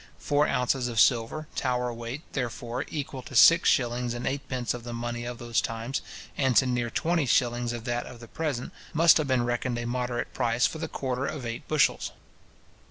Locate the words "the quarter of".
10.79-11.45